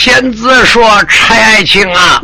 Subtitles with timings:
[0.00, 2.22] 天子说：“柴爱卿啊，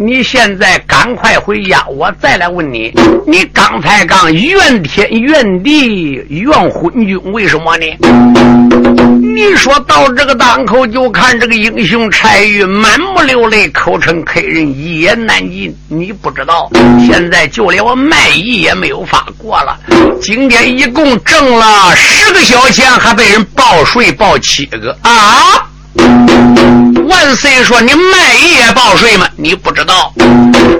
[0.00, 1.84] 你现在赶快回家。
[1.88, 2.90] 我再来问你，
[3.26, 7.84] 你刚才刚怨天怨地怨昏君，为什么呢？
[9.20, 15.76] 你说到这个当口，就看这个英雄柴玉满目流泪，口称客人一言难尽。
[15.88, 16.70] 你不知道，
[17.06, 19.78] 现在就连我卖艺也没有法过了。
[20.18, 29.26] 今天一共挣了十个小钱，还被人报税报七个啊！”万岁说：“你卖业报税吗？
[29.36, 30.12] 你不知道，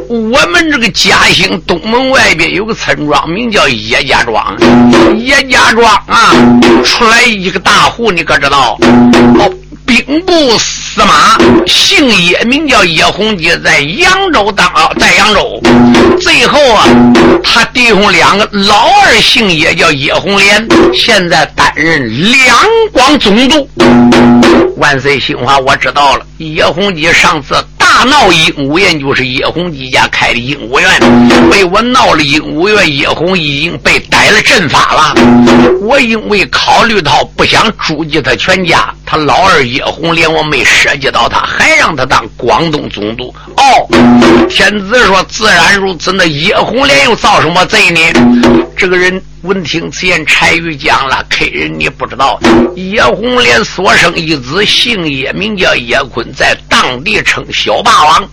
[0.09, 4.57] 我们这个嘉兴东门外边有个村庄，名叫叶家庄。
[5.19, 6.33] 叶家庄啊，
[6.85, 8.79] 出来一个大户，你可知道？
[9.39, 9.53] 哦，
[10.03, 15.61] 兵部司马姓叶，名叫叶洪杰，在扬州当，在扬州。
[16.21, 16.85] 最后啊，
[17.43, 22.57] 他弟兄两个，老二姓叶，叫叶洪莲，现在担任两
[22.93, 23.69] 广总督。”
[24.77, 26.27] 万岁，新话我知道了。
[26.39, 27.55] 叶洪杰上次
[27.97, 35.15] 大闹鹦鹉院，就是叶洪基家开的鹦鹉院，被我闹了鹦鹉院，叶洪已经被逮了阵法了。
[35.81, 43.33] 我因为考虑到不想诛及他全家，他老二叶洪连我没涉及到他，还让他当广东总督。
[43.57, 43.87] 哦，
[44.51, 46.13] 天子说自然如此。
[46.13, 48.01] 那叶洪连又造什么罪呢？
[48.77, 49.23] 这个人。
[49.45, 52.41] 闻听此言，柴玉讲了：“客人，你不知道，
[52.77, 58.29] 叶红莲所生一子，姓叶，名叫叶坤，在当地称小霸王，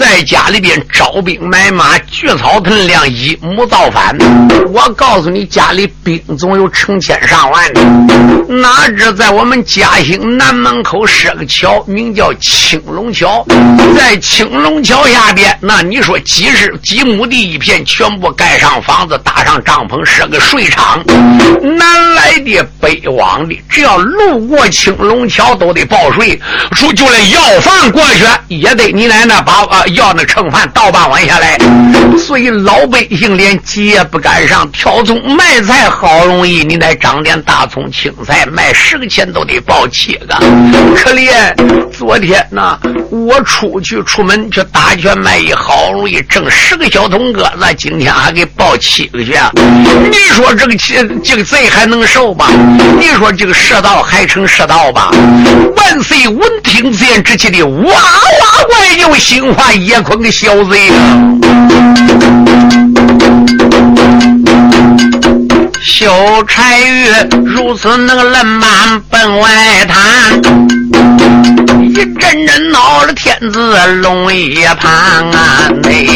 [0.00, 4.16] 在家里边招兵买马，聚草屯粮，一亩造反。
[4.72, 7.82] 我告诉你，家里兵总有成千上万的。
[8.48, 13.44] 哪知在我们嘉兴南门口设个桥，名叫青龙桥，
[13.94, 21.02] 在青龙桥下边，那你说几十几亩地一片，全部盖上房子，搭上帐篷，设个。”税场，
[21.76, 26.40] 南来的、北往的，只要路过青龙桥，都得报税。
[26.72, 31.58] 说就连要饭过去，也得你奶奶把啊要那盛饭倒半碗下来。
[32.18, 40.34] 所以老百姓连街也不敢上，挑葱卖菜好容易，你得长点大葱、青菜，卖十个钱都得报七个。
[40.96, 41.54] 可怜
[41.90, 42.78] 昨天呐，
[43.10, 49.32] 我出去出门去打拳卖艺，好容易挣十个小铜疙瘩，今天还给报七个去。
[50.10, 50.27] 你。
[50.34, 50.76] 说这个，
[51.24, 52.46] 这个贼还能受吧？
[52.98, 55.10] 你说这个世道还成世道吧？
[55.76, 56.28] 万岁！
[56.28, 61.18] 闻听此言，之气的哇哇怪叫，心怀叶坤个小贼啊！
[65.82, 67.08] 小柴玉
[67.44, 70.77] 如此那个冷板奔外滩。
[71.98, 74.88] 一阵阵闹了天子龙一旁
[75.32, 75.68] 啊！
[75.82, 76.06] 内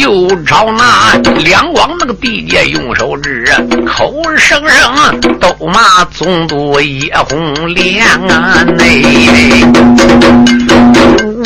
[0.00, 3.44] 又朝那两广那个地界用手指，
[3.86, 8.64] 口声声都骂总督叶红莲啊！
[8.76, 9.62] 内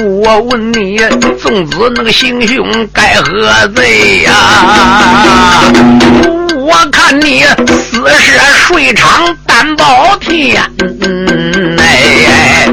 [0.00, 0.98] 我问你，
[1.38, 4.32] 纵子那个行凶该何罪呀？
[6.56, 10.62] 我看你私设税场担保天。
[11.88, 12.68] 哎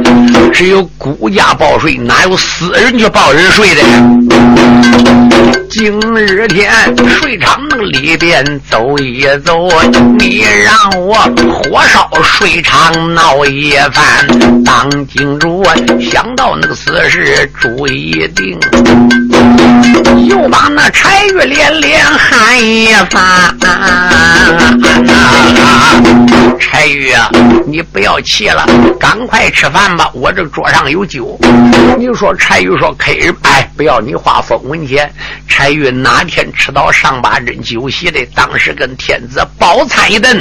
[0.52, 3.82] 只有国家报税，哪有私人去报人税的？
[5.70, 6.72] 今日天
[7.08, 7.60] 税场
[7.92, 9.68] 里边走一走，
[10.18, 11.16] 你让我
[11.52, 14.64] 火烧税场闹一番。
[14.64, 15.64] 当金主
[16.00, 18.58] 想到那个此事主意定，
[20.28, 23.56] 又把那柴玉连连喊一番。
[26.60, 27.30] 柴玉啊，
[27.66, 28.66] 你不要气了，
[29.00, 31.38] 赶快吃饭吧，我这桌上有酒。
[31.98, 35.12] 你说柴玉说客人，哎，不要你花风文钱。
[35.48, 40.38] 柴玉哪天吃到上八珍酒席的，当时跟天子饱餐一顿。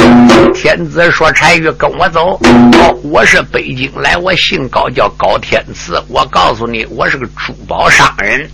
[0.52, 2.40] 天子说：“柴玉跟我走。”
[2.74, 6.02] 哦，我是北京来，我姓高，叫高天赐。
[6.08, 8.50] 我告诉你，我是个珠宝商人。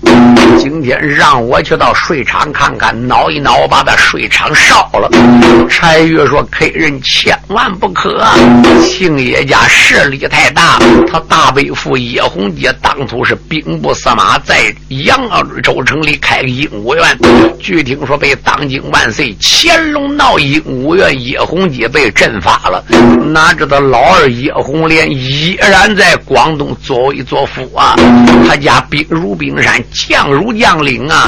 [0.70, 5.10] 今天让我去到税场看看，挠一挠，把他税场烧了。
[5.68, 8.24] 柴玉说：“客人千万不可，
[8.84, 10.78] 姓叶家势力太大，
[11.10, 15.20] 他大伯父叶洪杰当初是兵部司马，在扬
[15.60, 17.18] 州城里开。”鹦鹉园，
[17.58, 22.84] 据听说被当今万岁乾隆闹鹦鹉园，叶洪杰被阵法了。
[23.32, 27.96] 哪知道老二叶洪莲依然在广东作威作福啊！
[28.46, 31.26] 他家兵如冰山，将如将领啊！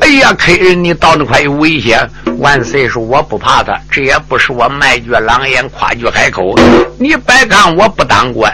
[0.00, 2.10] 哎呀，客人你到那块有危险。
[2.38, 6.52] 万岁说我不怕他，这也不是我卖句狼言，夸句海口。
[6.98, 8.52] 你别看我不当官，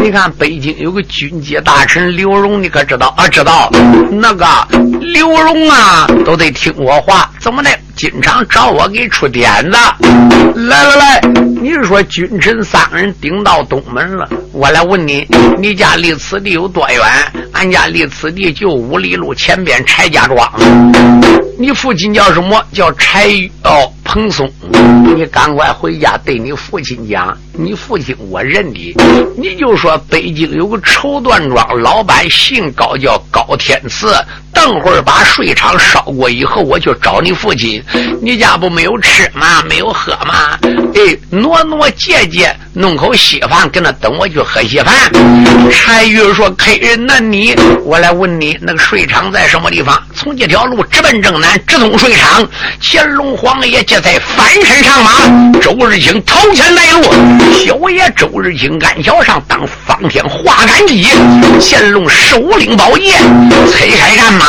[0.00, 3.26] 你看北京有个军机大臣刘荣，你可知道啊？
[3.26, 3.68] 知道
[4.12, 4.46] 那个
[5.00, 5.20] 刘。
[5.30, 7.70] 刘荣啊，都得听我话，怎么的？
[7.94, 9.76] 经常找我给出点子。
[10.54, 11.20] 来来来，
[11.60, 14.28] 你说君臣三人顶到东门了，
[14.60, 15.26] 我来问你，
[15.58, 17.00] 你家离此地有多远？
[17.52, 20.36] 俺家离此地就五里路前边柴家庄。
[21.58, 22.62] 你父亲叫什么？
[22.72, 24.50] 叫柴玉哦彭松。
[25.14, 28.94] 你赶快回家对你父亲讲，你父亲我认你。
[29.36, 34.14] 你就说北京有个绸缎庄，老板姓高，叫高天赐。
[34.52, 37.82] 等会儿把水厂烧过以后，我去找你父亲。
[38.20, 39.62] 你家不没有吃吗？
[39.68, 40.58] 没有喝吗？
[40.94, 44.92] 哎，挪挪借借，弄口稀饭，跟那等我去喝稀饭。
[45.70, 47.54] 柴玉说：“客人，那你，
[47.84, 50.02] 我来问你，那个水厂在什么地方？
[50.14, 52.46] 从这条路直奔正南，直通水厂。
[52.80, 57.02] 乾隆皇爷这才翻身上马，周日清头前带路。
[57.52, 61.06] 小爷周日清鞍桥上当方天画杆机，
[61.60, 63.12] 乾隆首领宝爷
[63.70, 64.44] 催开战马，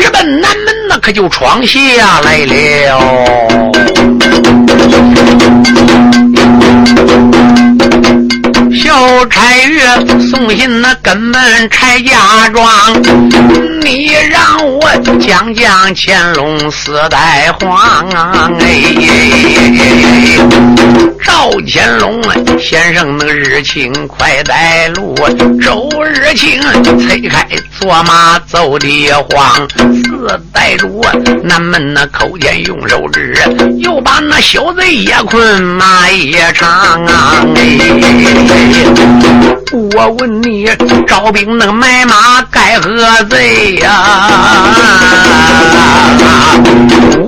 [0.00, 1.80] 直奔南门，那可就闯下
[2.22, 3.00] 来了。
[8.74, 9.84] 小柴月
[10.30, 12.64] 送信那根本柴家庄，
[13.82, 14.80] 你让我
[15.20, 17.76] 讲讲乾隆四代皇
[18.10, 18.50] 啊！
[18.60, 18.66] 哎，
[21.26, 22.22] 赵乾隆
[22.56, 25.12] 先生那个日清快带路，
[25.60, 26.62] 周日清
[27.00, 27.44] 催开
[27.80, 31.04] 坐马走的慌，四代主
[31.42, 33.34] 南门那口前用手指，
[33.78, 37.44] 又把那小贼也困马也长啊！
[39.72, 40.68] 我问你，
[41.08, 44.30] 招兵能买马该何罪呀？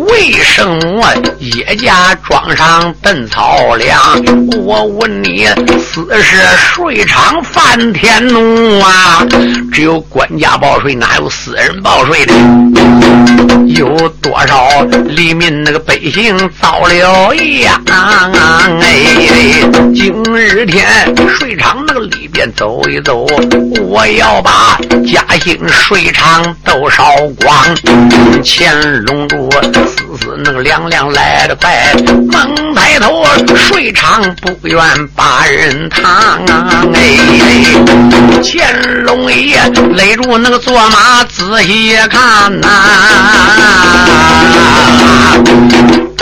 [0.06, 3.76] 为什么叶家庄上奔草
[4.64, 5.46] 我问你，
[5.78, 9.24] 此时税场犯天怒啊！
[9.72, 12.34] 只有官家报税，哪有私人报税的？
[13.66, 14.68] 有多少
[15.06, 16.94] 黎民那个百姓遭了
[17.34, 17.82] 殃？
[18.80, 18.88] 哎，
[19.94, 20.86] 今日天
[21.28, 23.26] 睡场那个里边走一走，
[23.82, 27.04] 我要把嘉兴水厂都烧
[27.40, 27.54] 光。
[28.44, 29.48] 乾隆主。
[30.20, 31.94] 丝那个凉凉来得快，
[32.32, 36.10] 猛抬头，水厂不愿把人烫
[36.46, 36.84] 啊！
[36.92, 37.16] 哎，
[38.42, 39.60] 乾隆爷
[39.94, 42.68] 勒住那个坐马，仔细看呐。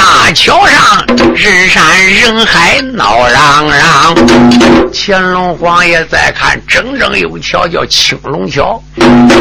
[0.08, 1.04] 大桥上
[1.34, 4.14] 人山人海闹嚷嚷，
[4.92, 8.80] 乾隆皇爷再看整整有桥叫青龙桥，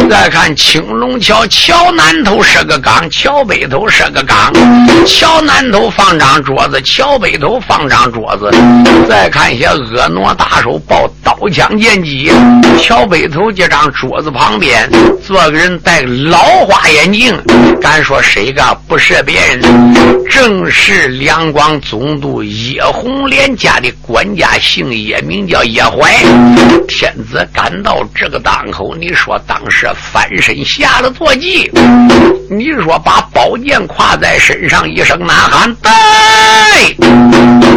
[0.10, 4.52] 再看青龙桥桥南头是个岗，桥北头是个岗，
[5.06, 8.50] 桥南头放张桌子，桥北头放张桌子。
[9.08, 12.32] 再看些婀娜大手抱刀枪剑戟，
[12.82, 14.90] 桥北头这张桌子旁边
[15.24, 17.40] 坐个人戴老花眼镜，
[17.80, 19.62] 敢说谁个不是别人？
[20.28, 20.55] 正。
[20.56, 26.16] 正是两广总督叶红莲家的管家，姓叶，名叫叶怀。
[26.88, 31.70] 天子赶到这个档口，你说当时翻身下了坐骑，
[32.50, 35.92] 你说把宝剑挎在身上，一声呐喊：“在！”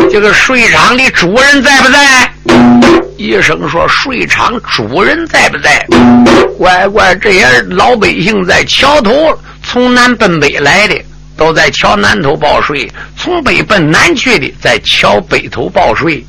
[0.09, 2.33] 这个税场的主人在不在？
[3.17, 5.85] 一声说：“税场主人在不在？”
[6.57, 10.95] 乖乖，这些老百姓在桥头从南奔北来的。
[11.39, 16.23] 都在桥南头报税，从北奔南去的在桥北头报税。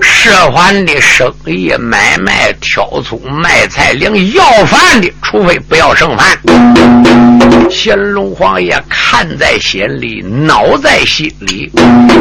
[0.00, 6.38] 设环的生意买卖、挑葱卖菜，连要饭的，除非不要剩饭。
[7.68, 11.70] 乾隆皇爷看在心里，恼在心里。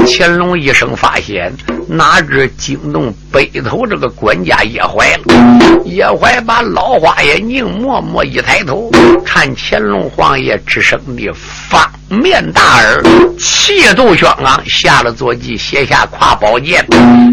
[0.07, 1.53] 乾隆一生发现，
[1.87, 5.81] 哪知惊动北头这个管家叶怀了。
[5.85, 8.91] 叶怀把老花眼镜默默一抬头，
[9.25, 11.91] 看乾隆皇爷之声的发。
[12.07, 13.03] 面大耳，
[13.39, 16.85] 气度轩昂，下了坐骑，卸下挎宝剑，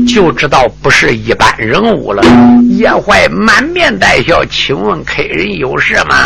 [0.08, 2.22] 就知道不是一般人物了。
[2.70, 6.24] 叶怀满面带笑，请问客人有事吗？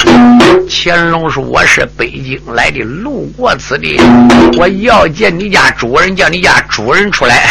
[0.71, 4.01] 乾隆说：“我是北京来的，路过此地，
[4.57, 7.49] 我要见你家主人，叫你家主人出来。”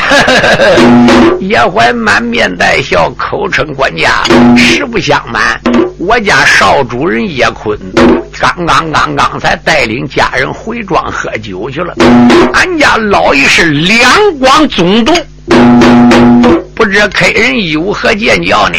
[1.40, 4.24] 叶怀满面带笑，口称管家。
[4.56, 5.60] 实不相瞒，
[5.98, 7.78] 我家少主人叶坤，
[8.40, 10.82] 刚刚刚刚才带领家人回。
[10.86, 11.96] 庄喝酒去了，
[12.54, 14.08] 俺家老爷是两
[14.38, 15.12] 广总督，
[16.76, 18.78] 不知客人有何见教呢？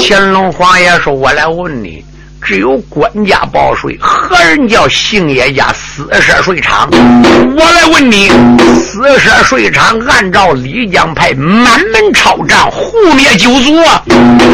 [0.00, 2.04] 乾隆皇爷说：“我来问你，
[2.48, 6.88] 只有官家报税，何人叫姓叶家私设税场？
[6.90, 8.30] 我来问你，
[8.74, 14.02] 私设税场按照李江派满门抄斩，护灭九族啊，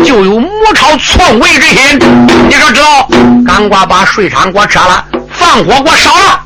[0.05, 1.97] 就有谋朝篡位之心。
[2.49, 3.09] 你说知道？
[3.47, 6.41] 赶快把税场给我撤了，放火给我烧了。”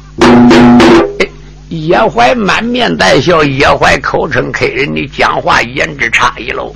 [1.71, 6.75] 叶怀满面带笑，叶怀口称客人的讲话言之差异喽。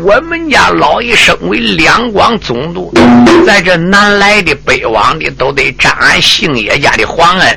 [0.00, 2.90] 我们家老爷身为两广总督，
[3.46, 7.54] 在这南来的北往的都得沾俺姓爷家的皇恩。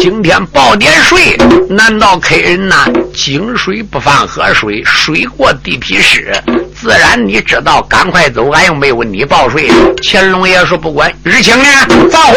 [0.00, 1.36] 今天报点税，
[1.68, 2.86] 难道客人呐？
[3.14, 6.32] 井水不犯河水，水过地皮湿，
[6.74, 9.70] 自然你知道，赶快走，俺又没问你报税。
[10.02, 11.64] 乾隆爷说不管，日清呢？
[12.10, 12.36] 放火！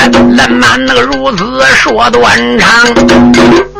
[0.00, 1.44] 隆爷冷满那个如此
[1.76, 2.86] 说断肠，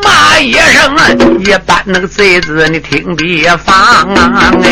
[0.03, 3.75] 骂一声一般那个贼子，你听别放
[4.15, 4.51] 啊！
[4.63, 4.71] 哎，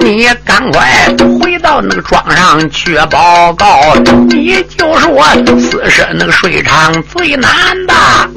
[0.00, 1.08] 你赶快
[1.40, 3.94] 回到那个庄上去报告，
[4.28, 5.24] 你就说
[5.58, 7.50] 此事那个税场最难
[7.86, 7.94] 的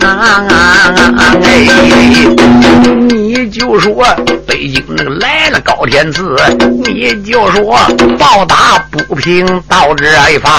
[0.07, 0.43] 啊！
[1.43, 1.67] 哎，
[3.09, 4.03] 你就说
[4.47, 6.35] 北京那个来了高天赐，
[6.85, 7.77] 你就说
[8.17, 10.51] 报答不平到这一方。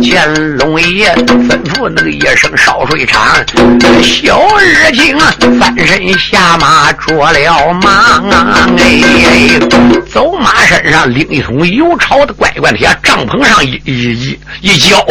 [0.00, 3.22] 乾隆爷吩咐那个一声烧水厂，
[4.02, 5.18] 小日清
[5.58, 8.22] 翻身下马着了马，
[8.78, 9.58] 哎，
[10.10, 15.04] 走马身上拎一桶油朝的乖乖铁，帐篷上一一一一浇，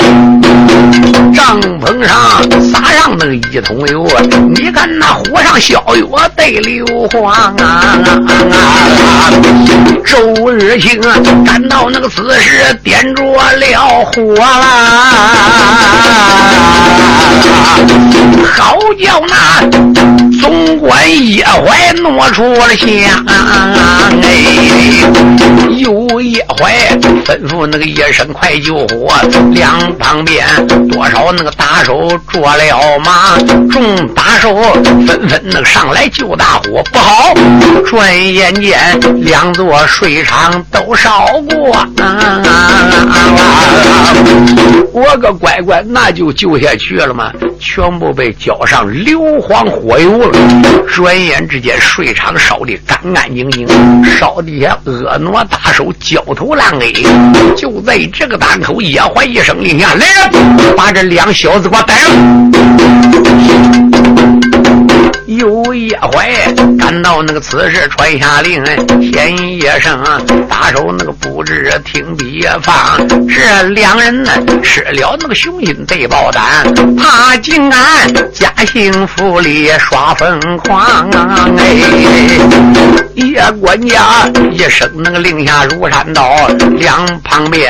[1.34, 2.41] 帐篷上
[2.72, 4.07] 撒上那个一桶油，
[4.55, 6.05] 你看那火上烧药
[6.36, 7.93] 得硫磺啊！
[10.05, 11.00] 周日清
[11.46, 14.36] 赶到那个此时，点着了火。
[18.55, 19.36] 好叫那
[20.41, 20.93] 总管
[21.25, 22.88] 叶怀挪出了香，
[24.21, 24.27] 哎，
[25.77, 26.74] 有叶怀
[27.25, 29.13] 吩咐那个一声快救火，
[29.51, 30.45] 两旁边
[30.89, 33.38] 多少那个打手捉了马，
[33.71, 34.55] 众打手
[35.05, 37.33] 纷纷那个上来救大火，不好！
[37.86, 38.79] 转眼间
[39.24, 41.75] 两座水厂都烧过。
[42.03, 42.41] 啊
[44.93, 47.31] 我个乖乖乖，那就救下去了吗？
[47.59, 50.37] 全部被浇上硫磺火油了。
[50.87, 53.67] 转眼之间，水厂烧的干干净净，
[54.05, 57.55] 烧底下婀娜大手焦头烂额。
[57.55, 63.87] 就在这个档口，野怀一声令下，来人，把这两小子给我逮了。
[65.27, 66.31] 有叶怀
[66.79, 68.63] 赶到那个此时传下令，
[69.12, 70.01] 天夜生
[70.48, 74.31] 打手那个布置听别放，这两人呢
[74.63, 76.41] 吃了那个雄心得报单，
[76.96, 80.79] 怕竟俺家幸福里耍疯狂
[81.12, 81.50] 啊。
[81.57, 81.75] 哎，
[83.15, 87.69] 叶管家一声那个令下如山倒，两旁边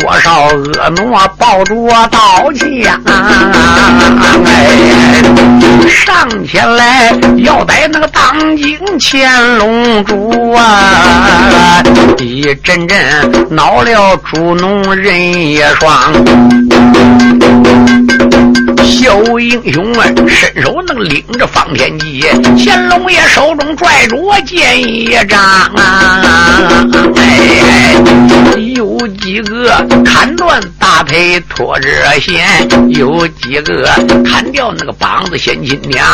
[0.00, 1.76] 多少婀娜抱着
[2.10, 3.00] 刀枪，
[4.44, 4.66] 哎，
[5.88, 6.95] 上前来。
[7.38, 11.82] 要逮那个当今乾隆主啊！
[12.18, 12.98] 一阵阵
[13.50, 16.12] 恼了猪农人也爽。
[18.82, 22.24] 小英雄啊伸手能拎着方天戟，
[22.58, 26.22] 乾隆爷手中拽着剑一张啊！
[27.16, 27.94] 哎，
[28.76, 29.70] 有几个
[30.04, 31.88] 砍断大腿脱着
[32.20, 33.88] 线，有几个
[34.22, 36.04] 砍掉那个膀子献亲娘。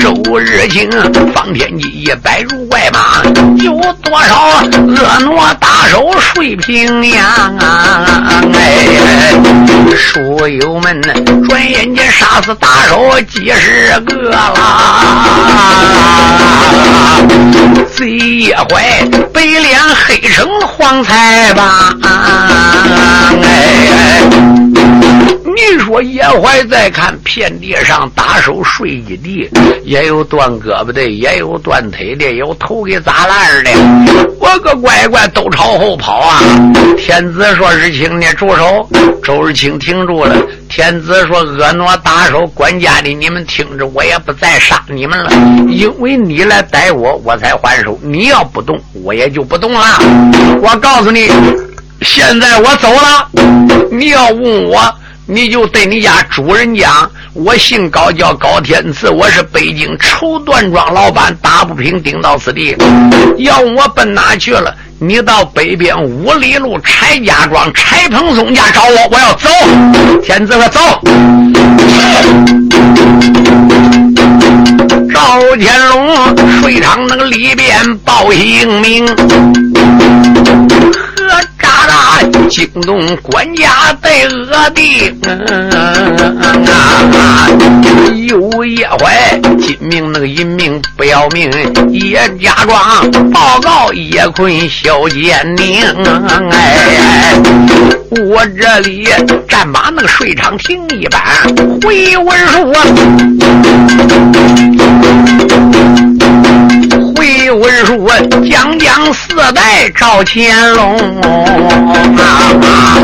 [0.00, 0.90] 周日清
[1.32, 3.22] 方天戟一摆如怪马，
[3.62, 3.72] 有
[4.02, 7.24] 多少婀娜大手睡平阳
[7.58, 8.42] 啊！
[8.52, 8.88] 哎，
[9.96, 11.00] 书友们
[11.48, 12.08] 转眼间。
[12.18, 14.56] 杀死大手几十个啦！
[17.94, 19.06] 贼也坏，
[19.38, 21.94] 白脸黑成黄财吧！
[23.40, 24.57] 哎。
[25.58, 29.50] 你说叶怀再看片地上打手睡一地，
[29.84, 33.70] 也有断胳膊的，也有断腿的，有头给砸烂的。
[34.38, 36.40] 我个乖乖，都朝后跑啊！
[36.96, 38.88] 天子说：“日清，你住手！”
[39.20, 40.36] 周日清停住了。
[40.68, 45.32] 天子说：“婀娜打手，管家的，你们听着，我也不再杀你们了，
[45.68, 47.98] 因为你来逮我，我才还手。
[48.00, 49.80] 你要不动，我也就不动了。
[50.62, 51.28] 我告诉你，
[52.02, 53.28] 现在我走了，
[53.90, 54.80] 你要问我。”
[55.30, 62.74] 你就对你家主人讲，我姓高，叫高天赐，我是北京绸缎庄老板，打不平顶到此地，
[63.36, 64.74] 要我奔哪去了？
[64.98, 69.50] 你到北边五里路柴家庄柴蓬松家找我，我要走。
[70.22, 70.80] 天子说走。
[75.12, 79.06] 赵天龙水场那个里边报姓名。
[81.58, 85.12] 喳喳，惊动官家在额地。
[88.28, 91.50] 有叶怀金命那个银命不要命，
[91.90, 95.82] 叶家庄报告叶坤小奸宁。
[96.50, 97.34] 哎，
[98.26, 99.08] 我这里
[99.48, 101.22] 战马那个水场停一般，
[101.82, 102.72] 回文书。
[107.50, 108.08] 文书，
[108.48, 110.96] 将将四代赵乾隆
[112.16, 112.98] 啊！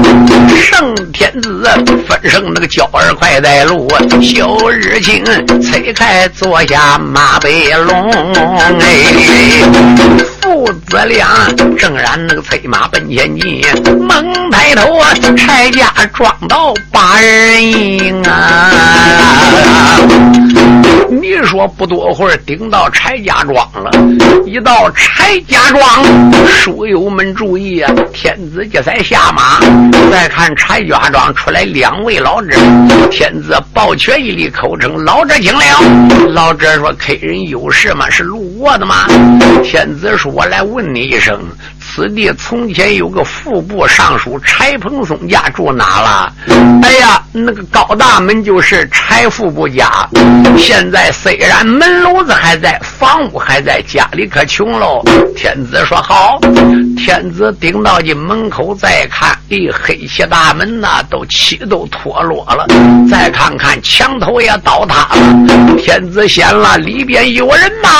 [0.56, 1.66] 圣天子
[2.06, 3.88] 分生那个娇儿快带路，
[4.20, 5.24] 小日清
[5.62, 8.10] 催开坐下马背龙
[8.80, 9.62] 哎，
[10.40, 11.48] 父子俩
[11.78, 13.62] 正然那个催马奔前进，
[14.00, 18.70] 猛抬头啊，柴家撞到八人营啊！
[21.10, 23.90] 你说不多会儿，顶到柴家庄了。
[24.44, 27.92] 一到柴家庄，书友们注意啊！
[28.12, 29.60] 天子这才下马。
[30.10, 32.56] 再看柴家庄出来两位老者，
[33.10, 35.64] 天子抱拳一礼，口称老者请了。
[36.28, 38.10] 老者说：“客人有事吗？
[38.10, 39.06] 是路过的吗？”
[39.64, 41.40] 天子说：“我来问你一声。”
[41.80, 46.32] 此地从前有个副部尚书柴蓬松家住哪了？
[46.82, 49.88] 哎呀，那个高大门就是柴副部家。
[50.58, 55.02] 现在虽然门楼子还在，房屋还在，家里可穷喽。
[55.36, 56.38] 天子说好，
[56.96, 62.66] 天子顶到进门口再看，咦，黑漆大门呐，都漆都脱落了。
[63.10, 65.76] 再看看墙头也倒塌了。
[65.76, 67.90] 天子显了，里边有人吗？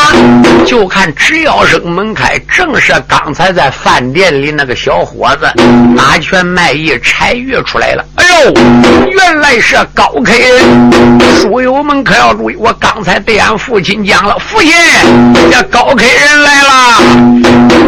[0.65, 3.71] 就看只要声门开，正是刚才在。
[3.75, 5.47] 饭店里那个小伙子
[5.95, 8.05] 拿拳卖艺，柴玉出来了。
[8.15, 8.53] 哎呦，
[9.11, 11.41] 原来是高客人！
[11.41, 14.73] 书友们可要注意，我刚才对俺父亲讲了，父亲，
[15.51, 16.69] 这高客人来了。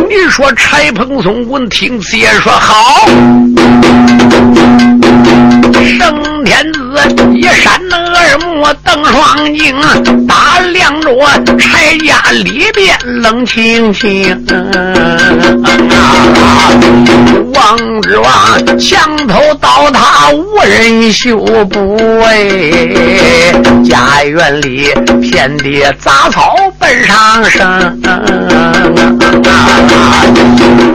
[0.08, 3.08] 你说柴鹏松闻听此言，说好。
[5.98, 6.80] 圣天子
[7.34, 9.74] 一扇那耳目瞪双睛，
[10.26, 11.10] 打量着
[11.58, 14.44] 柴家里边冷清清。
[17.54, 21.36] 望之望，墙头倒塌无人修
[21.70, 23.52] 补哎，
[23.88, 28.00] 家园里遍地杂草奔上升。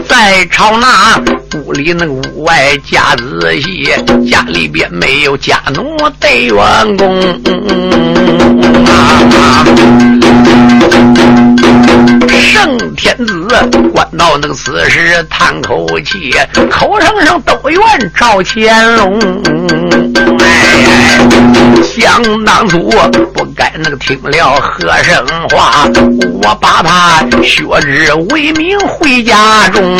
[0.07, 1.19] 再朝那
[1.59, 3.89] 屋里那个屋外家仔细，
[4.29, 7.21] 家里边没有家奴的员工。
[12.41, 13.47] 圣天子
[13.93, 16.33] 观到那个此时，叹口气，
[16.69, 17.79] 口声声都怨
[18.17, 19.19] 赵乾隆。
[20.39, 21.19] 哎，
[21.83, 22.89] 想当初
[23.33, 25.87] 不该那个听了和珅话，
[26.41, 29.97] 我把他削职为民回家中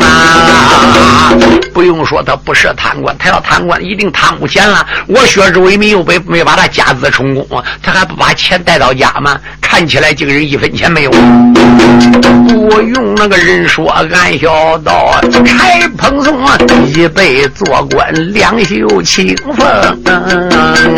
[0.00, 1.32] 啊！
[1.72, 4.86] 不用说，他不是贪官，他要贪官一定贪污钱了。
[5.06, 9.38] 我削职为民又没没把他家资充公，他还不把钱带到家吗？
[9.72, 11.10] 看起来这个人一分钱没有。
[11.10, 16.58] 不用那个人说，俺小道柴蓬松啊
[16.94, 19.66] 一辈做官两袖清风。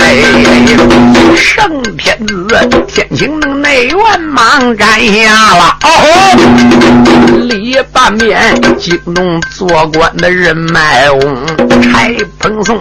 [0.00, 0.16] 哎，
[1.37, 2.48] 圣天子
[2.88, 5.78] 天请那个内院忙斩下了。
[5.84, 5.88] 哦，
[7.48, 11.46] 里半边惊动做官的人脉翁
[11.80, 12.76] 柴蓬松，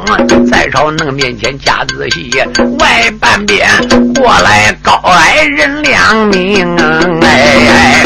[0.51, 2.31] 在朝那个面前假仔细，
[2.79, 3.69] 外半边
[4.15, 5.82] 过来高矮人。
[5.83, 6.75] 两名
[7.21, 8.05] 哎，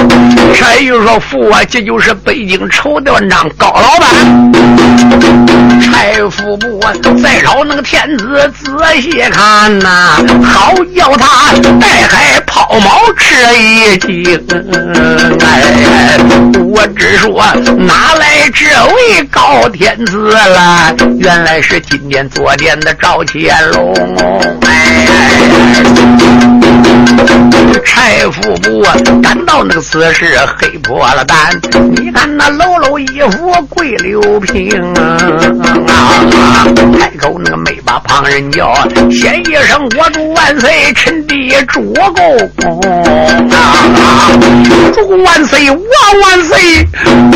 [0.55, 4.07] 柴玉说：“父啊，这就是北京绸缎厂高老板。”
[5.97, 6.79] 柴副部
[7.23, 14.23] 再朝那个天子仔细看呐，好叫他带海抛锚吃一惊。
[15.39, 16.19] 哎，
[16.69, 17.43] 我只说
[17.79, 20.95] 哪来这位高天子了？
[21.17, 23.91] 原来是今天坐殿的赵乾隆。
[24.67, 25.07] 哎。
[27.85, 28.83] 柴副部
[29.21, 30.25] 赶到那个此时
[30.57, 31.59] 黑破了胆，
[31.95, 34.93] 你看那喽喽衣服跪刘平
[35.87, 36.65] 啊，
[36.99, 38.73] 开口那个没把旁人叫，
[39.09, 42.03] 先一声我祝万岁，臣弟祝公
[43.51, 44.31] 啊，
[44.93, 45.79] 祝万岁万
[46.21, 46.87] 万岁！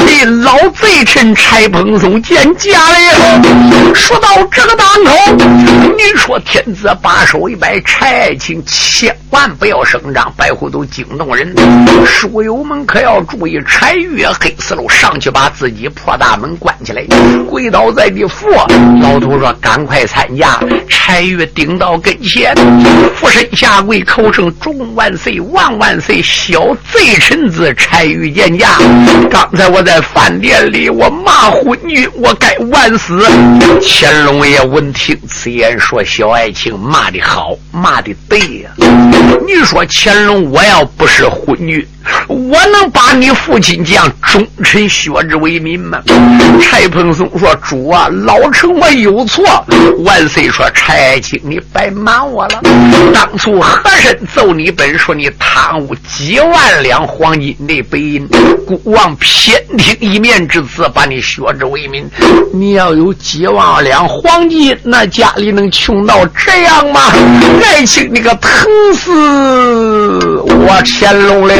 [0.05, 3.41] 你老贼臣柴蓬松见驾了。
[3.93, 5.11] 说到这个当口，
[5.97, 11.53] 你说天子把手一摆，柴爱卿千万不要声张，白虎都惊动人。
[12.05, 17.03] 书友们可要注意，柴玉黑丝路上去把自己破大门关起来，
[17.49, 18.67] 跪倒在地佛。
[19.01, 22.55] 老头说：“赶快参加。”柴玉顶到跟前，
[23.15, 26.21] 俯身下跪，口称：“众万岁，万万岁！
[26.21, 28.77] 小贼臣子柴玉见驾。
[29.29, 33.23] 刚才我在饭店里，我骂昏君，我该万死。”
[33.81, 38.69] 乾隆爷闻听此言，说：“小爱卿骂的好，骂的对呀。
[39.45, 41.85] 你说乾隆，我要不是昏君。”
[42.27, 46.01] 我能把你父亲将忠臣削之为民吗？
[46.59, 49.43] 柴鹏松说：“主啊，老老臣我有错。”
[50.05, 52.61] 万岁说：“柴爱卿，你别瞒我了。
[53.13, 58.25] 当初和珅奏你本，说你贪污几万两黄金的白银，
[58.65, 62.09] 孤王偏听一面之词，把你削之为民。
[62.53, 67.01] 你要有几万两黄金，那家里能穷到这样吗？
[67.63, 69.11] 爱卿，你个疼死
[70.47, 71.53] 我乾隆了！”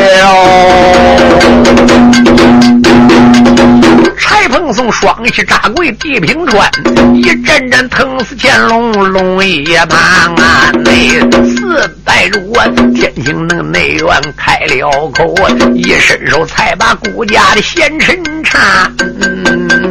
[4.92, 6.70] 双膝扎跪地平川，
[7.16, 10.72] 一阵阵疼死乾隆龙一旁啊！
[10.84, 12.40] 内四代主
[12.94, 15.36] 天津那个内院开了口，
[15.74, 19.91] 一伸手才把顾家的贤臣搀。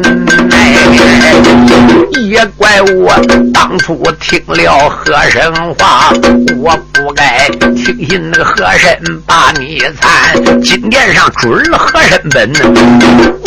[2.29, 3.13] 也怪我
[3.53, 6.13] 当初听了和珅话，
[6.57, 10.61] 我不该听信那个和珅把你参。
[10.61, 12.49] 金殿上准了和珅本，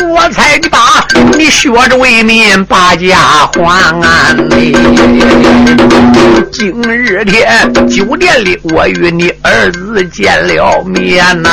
[0.08, 1.06] 我才把
[1.38, 3.16] 你学着为民把家
[3.54, 3.90] 还。
[6.52, 11.48] 今日天酒店里，我与你儿子见了面呐，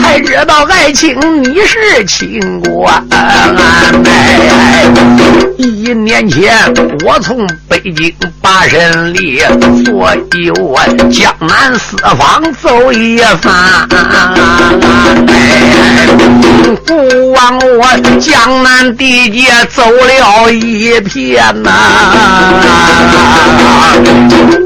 [0.00, 3.02] 才知道爱情你是亲官。
[5.56, 6.52] 一年前，
[7.04, 9.40] 我从北京八省里，
[9.84, 13.88] 所以我江南四方走一番。
[16.84, 17.84] 不枉我
[18.18, 21.70] 江南地界走了一片呐。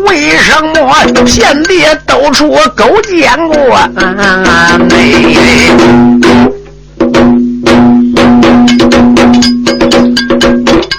[0.06, 0.94] 为什么
[1.24, 3.78] 遍地都出勾践过？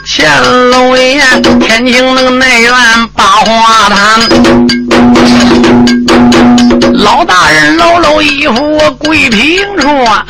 [0.05, 1.19] 乾隆爷，
[1.59, 2.71] 天津那个内院
[3.13, 3.97] 八花坛，
[6.93, 10.25] 老大人搂搂衣服跪平川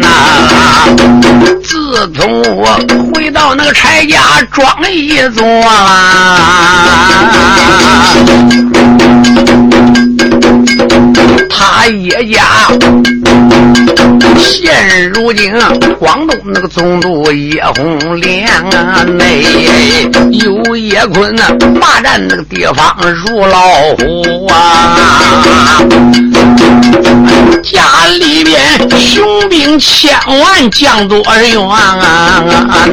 [0.00, 0.08] 呐。
[1.62, 2.78] 自从我
[3.14, 4.18] 回到那个柴家
[4.50, 5.44] 庄一座
[11.48, 12.42] 他爷家。
[14.38, 15.52] 现如今，
[15.98, 19.44] 广东那个总督叶红莲啊，内
[20.30, 21.48] 有叶坤啊，
[21.80, 23.58] 霸占那个地方如老
[23.96, 24.98] 虎啊，
[27.62, 27.80] 家
[28.18, 28.60] 里边
[28.98, 32.42] 雄兵千万，将多员啊，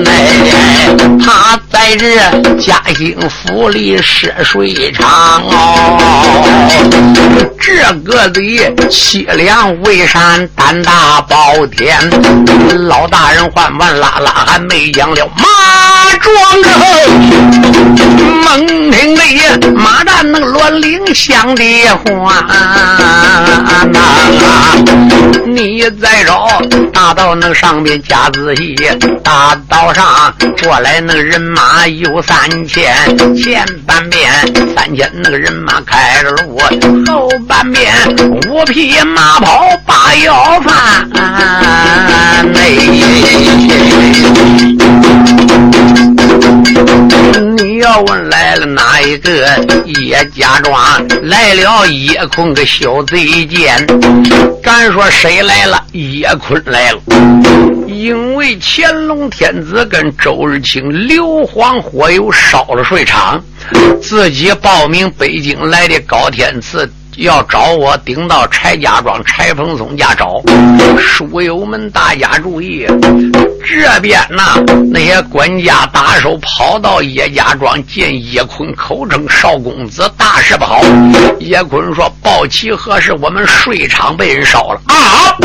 [0.04, 2.16] 内他在这
[2.60, 6.46] 嘉兴府里设水厂哦，
[7.60, 8.40] 这个的
[8.90, 11.66] 凄凉为山胆大包。
[11.76, 11.98] 天，
[12.88, 15.48] 老大人换完拉拉还没讲了，马
[16.22, 16.70] 庄个
[18.44, 21.64] 猛听的马站那个乱铃响的
[21.98, 22.46] 话，
[25.46, 26.62] 你再找
[26.94, 28.76] 大道那上面加仔细，
[29.24, 32.94] 大道上过来那个人马有三千，
[33.36, 34.32] 前半边
[34.76, 36.60] 三千那个人马开着路，
[37.08, 37.94] 后半边
[38.48, 41.10] 五匹马跑把要饭。
[42.54, 42.58] 你
[49.90, 50.74] 叶家庄
[51.24, 53.86] 来了叶坤个小贼奸？
[54.62, 55.84] 敢说谁来了？
[55.94, 57.00] 叶坤来了。
[57.88, 63.44] 因为乾隆天子跟周日清硫磺火油烧了水厂，
[64.02, 66.90] 自己报名北京来的高天赐。
[67.18, 70.42] 要找我，顶到柴家庄柴凤松家找。
[70.98, 72.88] 书友们，大家注意，
[73.66, 74.56] 这边呐，
[74.92, 80.82] 那些官家打手跑到叶家庄见叶坤，口称少公子，大事不好。
[81.40, 83.14] 叶坤说：“报齐何事？
[83.22, 85.36] 我们税场被人烧了啊！”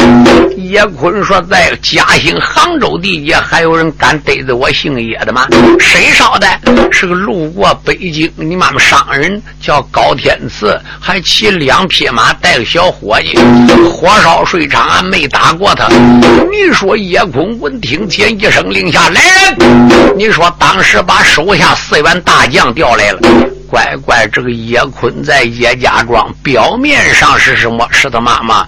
[0.56, 5.46] 叶坤说：“在嘉兴、杭州地界，还有人敢得罪我姓叶的吗？
[5.78, 6.46] 谁烧的？
[6.90, 13.38] 是个路过北京你妈妈商人，叫高天赐，还骑。”两匹马带个小伙计，
[13.88, 15.86] 火烧水场，俺没打过他。
[16.50, 19.20] 你说叶坤闻听听见一声令下，来
[19.56, 20.16] 人！
[20.16, 23.53] 你说当时把手下四员大将调来了。
[23.68, 27.86] 乖乖，这个叶坤在叶家庄表面上是什么？
[27.90, 28.66] 是他妈妈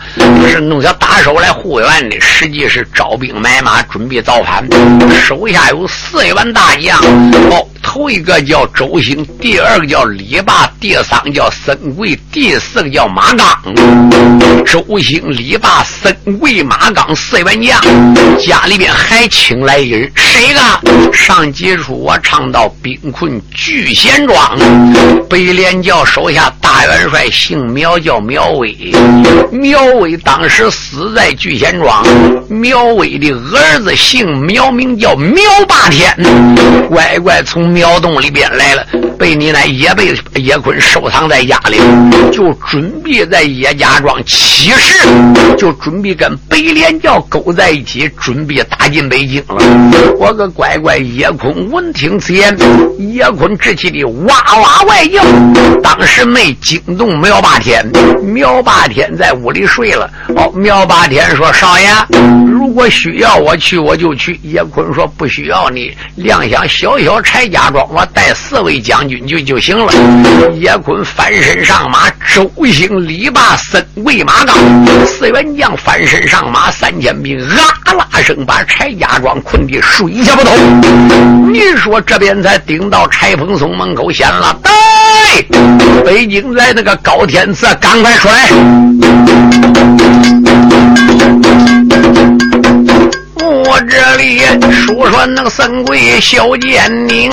[0.48, 4.66] 是弄些打手来护院的，实际是招兵买马，准备造反。
[5.20, 6.98] 手下有四员大将，
[7.50, 13.46] 哦，头一个叫周兴，第二个叫李霸，第三个叫孙贵，第四个叫马刚。
[14.64, 17.80] 周兴、李霸、孙贵、马刚四员将，
[18.38, 21.12] 家里边还请来一人，谁个？
[21.12, 24.36] 上几处我唱到兵困聚贤庄。
[25.28, 28.76] 北连教手下大元帅姓苗，叫苗威。
[29.50, 32.06] 苗威当时死在聚贤庄。
[32.48, 36.14] 苗威的儿子姓苗，名叫苗霸天。
[36.88, 38.86] 乖乖从苗洞里边来了，
[39.18, 41.78] 被你那也被叶坤收藏在家里，
[42.30, 45.08] 就准备在叶家庄起事，
[45.56, 49.56] 就准备跟北连教勾在一起，准备打进北京了。
[50.18, 52.56] 我个乖乖叶坤闻听此言，
[52.98, 55.22] 叶坤直气的哇哇外叫，
[55.82, 57.84] 当时没惊动苗霸天。
[58.22, 60.10] 苗霸天在屋里睡了。
[60.36, 61.88] 哦，苗霸天说：“少爷，
[62.46, 69.92] 如果需要我去，我就去。”叶坤说：“不需要你，亮相小小柴家庄，我带四位将军就就行了。”
[70.58, 74.56] 叶坤翻身上马，周兴、李霸、孙贵、马刚
[75.06, 77.38] 四员将翻身上马，三千兵
[77.84, 81.52] 啊啦声把柴家庄困得水泄不通。
[81.52, 84.58] 你说这边才顶到柴蓬松门口，显了。
[86.04, 88.48] 北京在那个高天赐，赶快出来！
[94.96, 97.30] 我说那个孙贵小剑宁，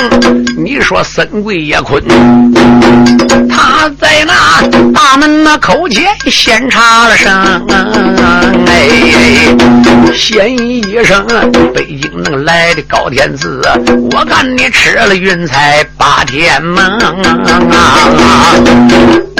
[0.57, 2.03] 你说孙贵也困，
[3.49, 7.65] 他在那大门那口前先插了声，
[8.67, 8.89] 哎，
[10.13, 11.25] 先一声，
[11.73, 13.61] 北京那个来的高天赐，
[14.11, 17.09] 我看你吃了云彩八天梦啊！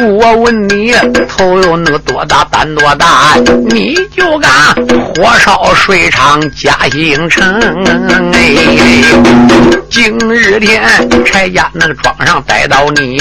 [0.06, 0.94] 我问你
[1.30, 3.36] 头有那个多大胆多大，
[3.70, 4.50] 你就敢
[4.98, 7.44] 火烧水厂加兴城？
[8.13, 9.02] 哎，
[9.89, 10.84] 今日天
[11.26, 13.19] 柴家那个庄上逮到你，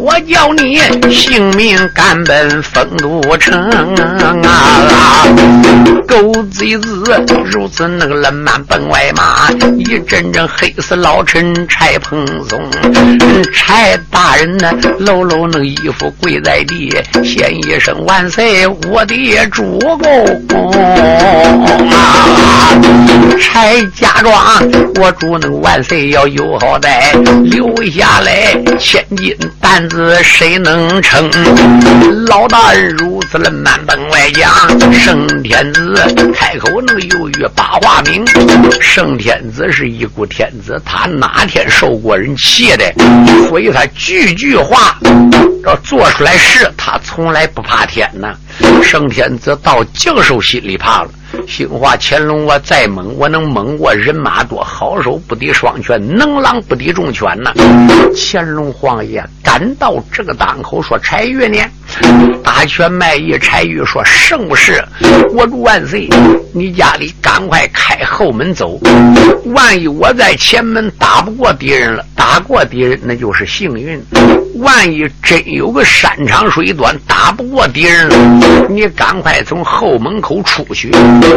[0.00, 0.80] 我叫你
[1.12, 3.70] 性命赶奔丰都城
[4.42, 5.26] 啊！
[6.06, 7.04] 狗贼子
[7.50, 12.60] 如此那个冷慢奔外马，一阵阵黑死老臣柴蓬松，
[13.52, 16.12] 柴大人呢，搂搂那个衣服。
[16.20, 16.94] 跪在地，
[17.24, 20.70] 先一声万岁，我的主公
[21.90, 22.80] 啊！
[23.40, 24.32] 柴家庄，
[24.94, 31.30] 我主那个万岁要有好歹，留下来千斤担子谁能撑？
[32.24, 34.50] 老大人如此的满本外讲，
[34.94, 35.94] 圣天子
[36.34, 38.24] 开口那个犹豫把话明。
[38.80, 42.94] 圣天子是一股天子，他哪天受过人气的？
[43.50, 44.98] 所以他句句话
[45.66, 48.34] 要做出来事，他从来不怕天呐。
[48.82, 51.10] 圣天子到将手心里怕了。
[51.46, 57.52] 兴化乾隆，我再猛，我能猛过人马多，好手不敌双拳，能狼不敌众犬呐。
[58.14, 61.58] 乾隆皇爷赶到这个档口，说：“柴玉呢？”
[62.42, 64.84] 大权卖艺，柴玉说：“圣不是，
[65.34, 66.08] 我主万岁，
[66.52, 68.80] 你家里赶快开后门走。
[69.54, 74.02] 万一我在前门打不过敌人了，打过敌人那就是幸运。
[74.54, 80.90] 万一真有个山长水短，打不过敌人了，你赶快从后门口出去。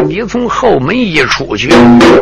[0.07, 1.69] 你从后门一出去，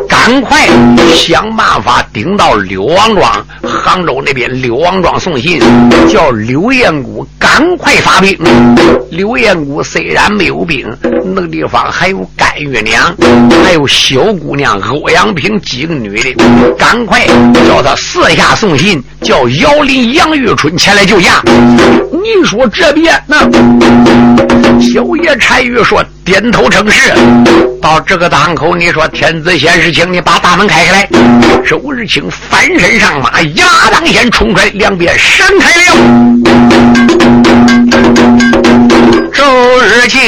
[0.08, 0.66] 赶快
[1.14, 3.46] 想办法顶到柳王庄。
[3.62, 5.60] 杭州那边柳王庄送信，
[6.08, 8.36] 叫柳彦谷赶快发兵。
[9.10, 10.86] 柳彦谷虽然没有兵，
[11.34, 13.14] 那个地方还有甘玉娘，
[13.64, 16.34] 还有小姑娘欧阳平几个女的，
[16.78, 17.26] 赶快
[17.68, 21.42] 叫他四下送信，叫姚林、杨玉春前来救驾。
[22.12, 23.40] 你说这边那
[24.80, 27.12] 小爷柴玉说点头称是。
[27.82, 31.08] 到这个档口，你说天子先是请你把大门开开来。
[31.66, 35.96] 周日清翻身上马，压当先冲出来，两边闪开了。
[39.34, 39.44] 周
[39.80, 40.20] 日清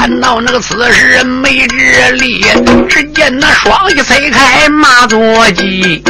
[0.00, 2.42] 感到那个此时没智力，
[2.88, 5.18] 只见那双膝推开马坐
[5.50, 6.02] 骑。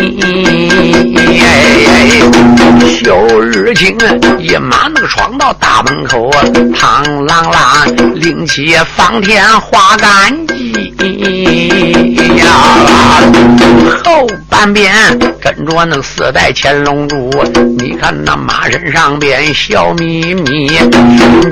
[3.03, 3.98] 小日清
[4.38, 6.72] 一马那个闯到大门口，嘡
[7.26, 10.94] 啷啷，拎起方天画杆戟
[12.37, 12.46] 呀，
[14.05, 14.94] 后半边
[15.40, 17.29] 跟着那四代乾隆主，
[17.76, 20.70] 你看那马身上边笑眯眯，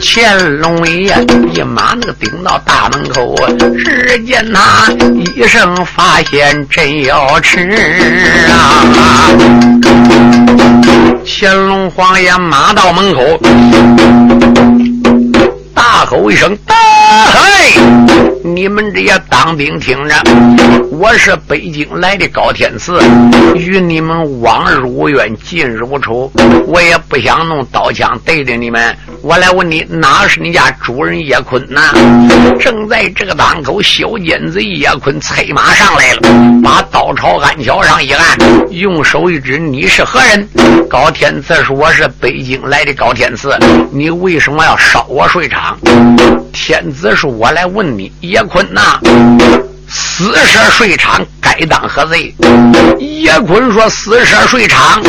[0.00, 1.16] 乾隆爷
[1.52, 4.86] 一马那个顶到大门口，只见他
[5.34, 7.58] 一声发现真要吃
[8.50, 8.84] 啊！
[11.24, 13.22] 乾隆皇爷马到门口，
[15.74, 16.74] 大吼一声：“大
[17.08, 17.80] 嘿！
[18.44, 20.14] 你们这些当兵听着，
[20.90, 23.00] 我是北京来的高天赐，
[23.54, 26.30] 与你们往日无冤，近日无仇，
[26.66, 28.94] 我也不想弄刀枪对着你们。
[29.22, 31.92] 我来问你，哪是你家主人叶坤呐？
[32.60, 36.20] 正在这个当口，小尖子叶坤催马上来了，
[36.62, 38.22] 把刀朝鞍桥上一按，
[38.70, 40.48] 用手一指：“你是何人？”
[40.88, 43.58] 高天赐说：“我是北京来的高天赐，
[43.90, 45.78] 你为什么要烧我睡场？”
[46.60, 48.98] 天子说：“我来问你，叶坤呐，
[49.88, 51.24] 死时睡长。”
[51.58, 52.32] 该当何罪？
[53.00, 55.02] 叶坤说：“私设税场，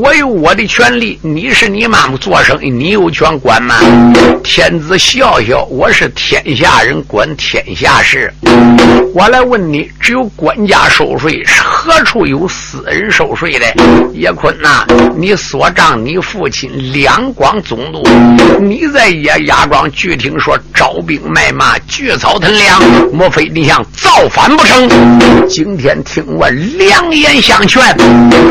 [0.00, 1.16] 我有我的权利。
[1.22, 3.76] 你是你妈妈做生意，你有权管吗？”
[4.42, 8.32] 天子笑笑：“我是天下人，管天下事。
[9.14, 13.66] 我来问你，只有官家收税，何处有私人收税的？”
[14.12, 14.84] 叶坤呐，
[15.16, 18.02] 你所仗你父亲两广总督，
[18.60, 24.88] 你在叶家庄据听说招兵买马，聚草屯粮，莫非你想造反不成？
[25.48, 27.82] 今天听我两言相劝，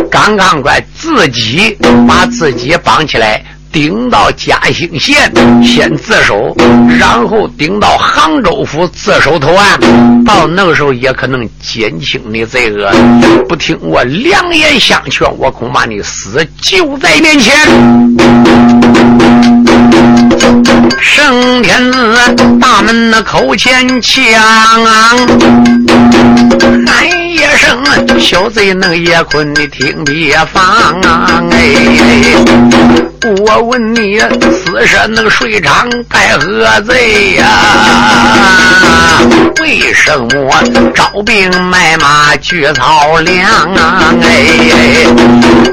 [0.09, 3.43] 刚刚快自己把自己绑起来，
[3.75, 5.29] 顶到嘉兴县
[5.61, 6.55] 先自首，
[6.97, 9.77] 然后顶到杭州府自首投案。
[10.25, 12.89] 到那个时候也可能减轻你罪恶。
[13.49, 17.53] 不听我两言相劝，我恐怕你死就在面前。
[21.01, 22.17] 圣天子
[22.61, 24.15] 大门那口前墙，
[26.87, 27.83] 哎一声，
[28.21, 30.63] 小贼那个叶坤，你听别放
[31.01, 31.43] 啊！
[31.51, 31.75] 哎，
[33.25, 37.47] 我问你，死神那个水场该何罪呀？
[39.59, 44.13] 为什么招兵买马聚草粮啊？
[44.21, 45.07] 哎，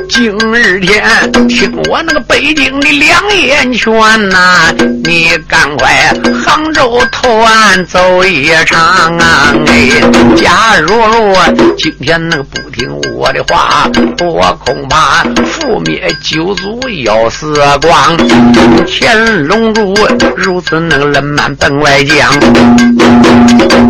[0.08, 1.04] 今日天
[1.46, 3.92] 听我那个北京的两言劝
[4.30, 4.72] 呐，
[5.04, 6.10] 你赶快
[6.44, 8.80] 杭州投案走一场
[9.18, 9.52] 啊！
[9.66, 9.90] 哎，
[10.36, 10.94] 假如
[11.76, 17.41] 今天那个不听我的话，我恐怕覆灭九族要死
[17.80, 18.16] 光。
[18.86, 19.94] 乾隆主
[20.36, 22.30] 如此那个冷慢本外将，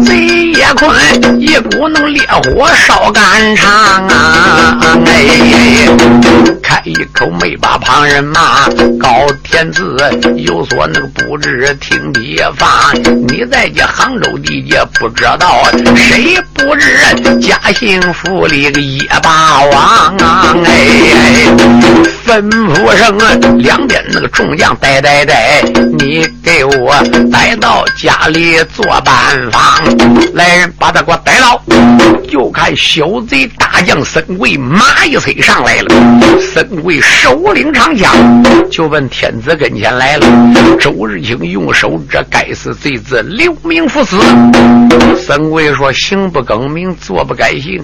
[0.05, 3.69] 贼也困一股能烈火烧肝肠
[4.09, 4.79] 啊！
[5.07, 5.89] 哎，
[6.63, 8.69] 开一口没把旁人骂。
[8.99, 9.97] 高天赐
[10.37, 12.69] 有所那个不知听别放，
[13.27, 15.65] 你在这杭州地界不知道，
[15.97, 20.55] 谁不知嘉兴府里个叶霸王啊？
[20.65, 20.81] 哎，
[22.27, 25.63] 吩咐声两边那个众将带带带，
[25.99, 26.95] 你给我
[27.31, 29.61] 带到家里做班房。
[30.35, 31.61] 来人，把他给我逮到。
[32.29, 35.95] 就看小贼大将孙贵马一催上来了，
[36.41, 38.11] 孙贵手领长枪，
[38.71, 40.27] 就问天子跟前来了。
[40.81, 44.17] 周日清用手，这该死贼子留名赴死。
[45.27, 47.83] 孙贵说：“行不更名，坐不改姓。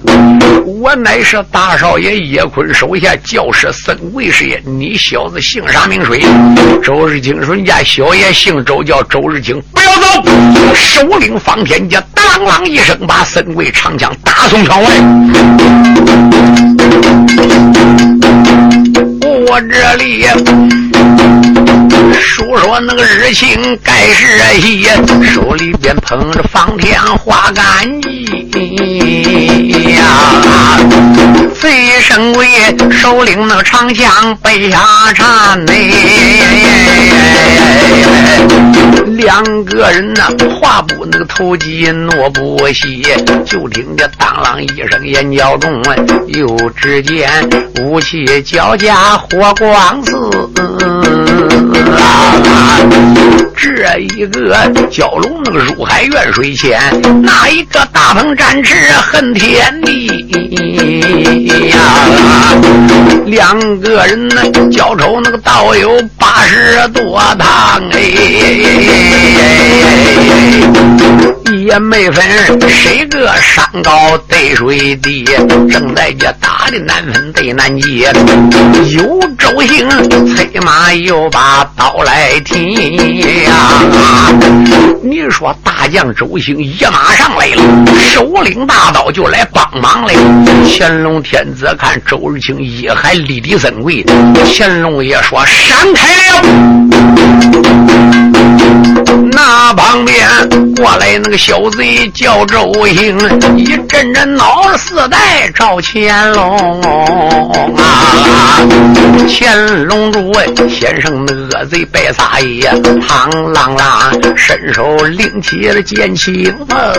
[0.64, 4.62] 我乃是大少爷叶坤手下教师孙贵师爷。
[4.64, 6.22] 你小子姓啥名谁？”
[6.82, 9.60] 周日清说：“人家小爷姓周，叫周日清。
[9.72, 10.22] 不要走！”
[10.74, 14.90] 首领方天家当啷一声，把孙贵长枪打送窗外。
[19.50, 20.26] 我这里
[22.20, 24.86] 说说那个日情该是喜，
[25.24, 28.26] 手里边捧着方天画杆戟
[29.96, 30.77] 呀，
[31.60, 32.46] 贼神威
[32.90, 35.72] 首领那长枪背下缠呢，
[39.16, 40.28] 两个人呐，
[40.60, 43.02] 话不那个投机诺不息，
[43.44, 45.82] 就听见当啷一声眼角中，
[46.28, 47.28] 又只见
[47.80, 51.27] 武器交加火光四。
[53.56, 54.54] 这一个
[54.90, 56.80] 蛟龙那个入海远水浅，
[57.22, 60.06] 那一个大鹏展翅恨天地
[61.68, 61.78] 呀！
[63.26, 68.00] 两个人呢，交抽那个道有八十多趟哎，
[71.66, 72.24] 也没分
[72.68, 75.24] 谁个山高对水低，
[75.70, 78.12] 正在这打的难分对难解。
[78.90, 79.88] 有周兴
[80.26, 83.52] 催马又把刀来提呀，
[85.02, 87.62] 你说大将周兴一马上来了，
[87.96, 90.12] 首领大刀就来帮忙了。
[90.66, 94.04] 乾隆天子看周日清也还立地尊贵，
[94.46, 96.42] 乾隆爷说闪开了。
[99.32, 100.28] 那旁边
[100.78, 103.18] 过来那个小贼叫周兴，
[103.56, 106.80] 一阵阵恼四代赵乾隆
[107.76, 108.62] 啊！
[109.28, 110.32] 乾隆主
[110.68, 116.94] 先生那恶贼白撒野，螳螂啦，伸手拎起了剑气，哎。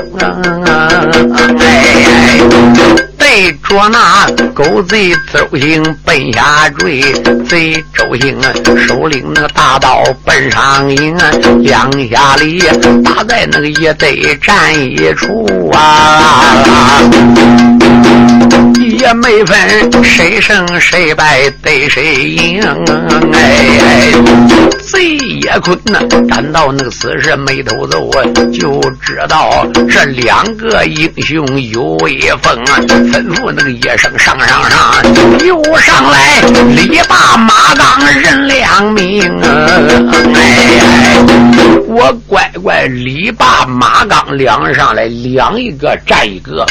[3.17, 4.25] 对着那
[4.55, 6.99] 狗贼周兴奔下坠，
[7.47, 8.51] 贼周兴啊
[8.87, 11.15] 手领那个大刀奔上营，
[11.61, 12.59] 两下里
[13.03, 17.01] 打在那个也得战一处啊，
[18.97, 22.61] 也没分谁胜谁败对谁赢
[23.33, 24.11] 哎。
[24.79, 32.79] 贼叶坤呐，赶到那个死时没头皱啊，就知道这两个英雄有威风啊。
[33.11, 34.79] 吩咐那个叶生上上上，
[35.45, 36.41] 又上来
[36.75, 39.69] 李霸马钢任两命啊！
[40.33, 41.21] 哎，
[41.87, 46.65] 我乖乖李霸拔马钢两上来，量一个战一个。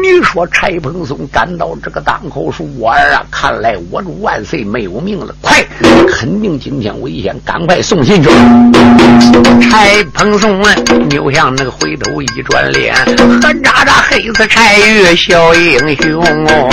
[0.00, 5.64] 你说柴鹏松赶到这个当口说：“我儿啊，看来我这万岁没有命了，快，
[6.08, 8.28] 肯定今天危险。”赶快送信去！
[9.60, 10.72] 柴鹏松啊，
[11.08, 12.94] 扭向那个回头一转脸，
[13.42, 16.70] 和渣渣黑子柴玉小英雄啊！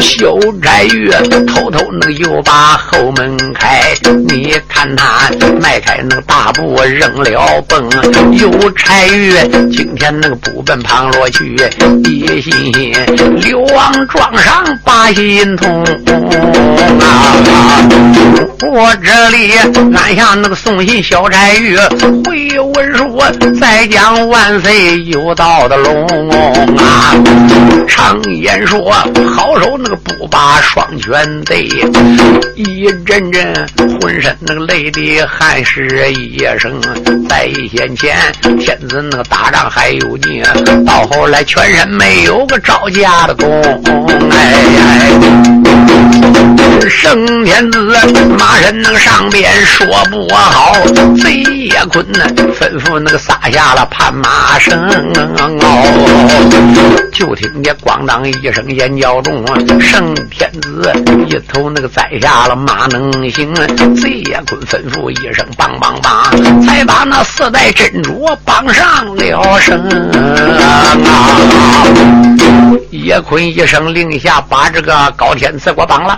[0.00, 1.10] 小柴玉
[1.46, 3.92] 偷偷那个又把后门开，
[4.28, 5.28] 你看他
[5.60, 7.86] 迈开那个大步扔了蹦，
[8.32, 9.32] 有柴玉
[9.70, 11.56] 今天那个不奔旁落去，
[12.04, 12.92] 一心心
[13.40, 15.84] 刘王撞上把心痛
[17.00, 17.34] 啊！
[18.62, 19.52] 我这里。
[19.94, 21.76] 按下那个送信小柴玉
[22.24, 23.18] 回文书，
[23.60, 26.06] 再讲万岁有道的龙
[26.76, 27.14] 啊！
[27.86, 28.90] 常言说，
[29.26, 31.68] 好手那个不把双拳对，
[32.56, 33.54] 一阵阵
[34.00, 36.80] 浑身那个累的汗湿一声。
[37.28, 38.14] 在先前
[38.58, 40.42] 天子那个打仗还有劲，
[40.84, 43.48] 到后来全身没有个招架的功。
[44.30, 45.08] 哎，
[46.88, 47.96] 圣天子
[48.38, 49.50] 马身那个上边。
[49.64, 50.72] 说不好，
[51.22, 52.24] 贼叶坤呢，
[52.58, 54.78] 吩咐那个撒下了盘马绳
[55.60, 55.70] 哦，
[57.12, 59.44] 就听见咣当一声尖叫中，
[59.80, 60.92] 圣天子
[61.26, 63.54] 一头那个栽下了马能行，
[64.00, 69.78] 贼叶坤吩咐一声梆梆梆，才把那四代珍珠绑上了绳
[70.60, 71.84] 啊！
[72.90, 76.16] 叶坤一声令下，把这个高天赐给我绑了，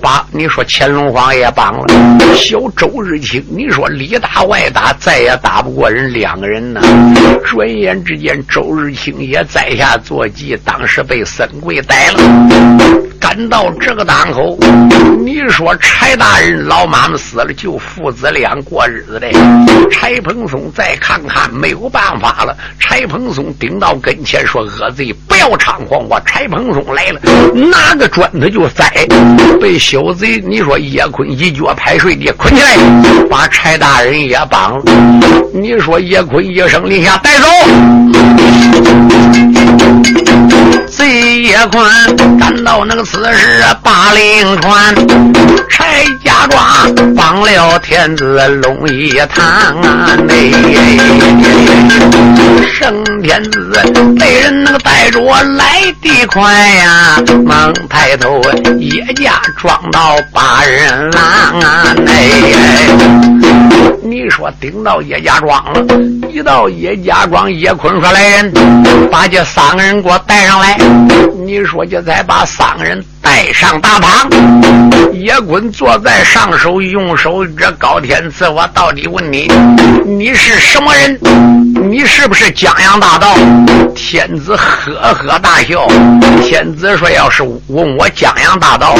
[0.00, 1.86] 把你说乾隆皇也绑了，
[2.34, 2.60] 小。
[2.76, 6.80] 周日清，你说里打外打，再也打不过人两个人呢。
[7.44, 13.09] 转眼之间，周日清也在下坐骑，当时被孙贵逮了。
[13.30, 14.58] 赶到这个当口，
[15.24, 19.28] 你说柴大人老妈妈死了，就父子俩过日子的。
[19.88, 22.56] 柴鹏松再看看，没有办法了。
[22.80, 26.04] 柴鹏松顶到跟前说：“恶贼，不要猖狂！
[26.08, 27.20] 我柴鹏松来了，
[27.54, 29.06] 拿个砖头就栽。”
[29.62, 32.76] 被小贼，你说叶坤一脚拍碎地，捆起来，
[33.30, 34.82] 把柴大人也绑了。
[35.54, 37.46] 你说叶坤一声令下，带走。
[40.88, 43.04] 贼叶坤赶到那个。
[43.04, 44.94] 此时八灵川，
[45.68, 49.44] 柴家庄绑了天子龙一堂
[49.82, 50.14] 啊！
[50.28, 50.52] 内
[52.72, 53.72] 圣天子
[54.16, 58.40] 被人那个带着来的快呀，忙抬头
[58.78, 61.92] 叶家庄到八人郎啊！
[61.94, 62.30] 内。
[64.02, 65.84] 你说顶到叶家庄了，
[66.28, 68.52] 一到叶家庄，叶坤说：“来人，
[69.10, 70.78] 把这三个人给我带上来。”
[71.44, 74.28] 你说就再把三个人带上大堂。
[75.12, 79.50] 叶滚坐在上手，用手这高天赐，我到底问你，
[80.04, 81.18] 你是什么人？
[81.90, 83.34] 你是不是江洋大盗？
[84.02, 85.86] 天子呵呵大笑。
[86.42, 88.94] 天子说：“要是问我江洋大盗，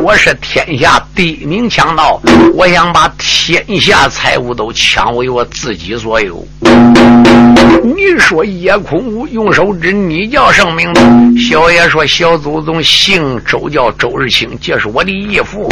[0.00, 2.20] 我是天下第一名强盗，
[2.54, 6.46] 我想把天下财物。”都抢为我自己所有。
[7.82, 11.00] 你说叶空武用手指，你叫什么名字？
[11.48, 15.68] 小爷说小祖宗姓周，叫周日清，这是我的义父。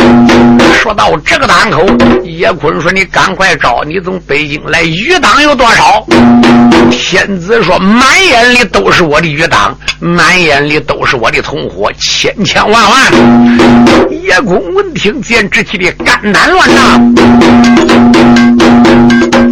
[0.75, 1.87] 说到这个档口，
[2.25, 6.05] 叶坤说：“你赶快找，你从北京来，余党有多少？”
[6.91, 13.13] 天子说：“满眼里都是我的余党，满眼里都是我的同伙，千千万万。”
[14.23, 17.01] 叶公闻听，简直气的肝胆乱呐！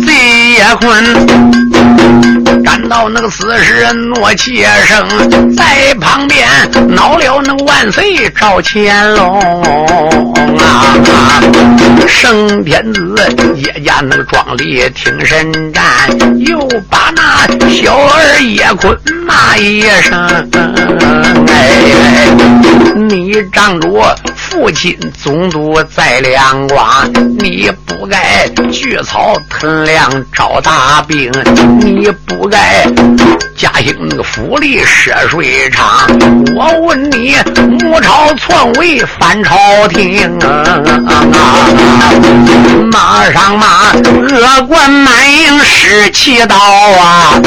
[0.07, 0.13] 贼
[0.53, 6.49] 叶坤感到那个死尸人诺气声，在旁边
[6.95, 9.41] 恼了那个万岁赵乾隆
[10.59, 10.97] 啊！
[12.11, 13.15] 圣天子
[13.57, 15.83] 也家那个庄里听神战，
[16.41, 16.59] 又
[16.91, 18.95] 把那小儿叶坤
[19.27, 20.51] 骂一声
[21.49, 22.29] ：“哎，
[23.09, 23.89] 你仗着
[24.51, 31.31] 父亲总督在两广，你不该聚草屯粮招大兵，
[31.79, 32.85] 你不该
[33.57, 36.05] 嘉兴那个府里设水厂。
[36.57, 37.37] 我问你，
[37.79, 39.57] 母朝篡位反朝
[39.89, 40.81] 廷啊！
[42.91, 47.41] 马上马恶贯满盈士气刀啊！